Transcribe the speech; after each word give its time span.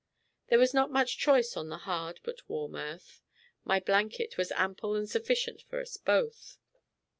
There 0.47 0.57
was 0.57 0.73
not 0.73 0.89
much 0.89 1.19
choice 1.19 1.55
on 1.55 1.69
the 1.69 1.77
hard 1.77 2.21
but 2.23 2.49
warm 2.49 2.75
earth. 2.75 3.21
My 3.63 3.79
blanket 3.79 4.35
was 4.35 4.51
ample 4.53 4.95
and 4.95 5.07
sufficient 5.07 5.61
for 5.61 5.79
us 5.79 5.95
both. 5.95 6.57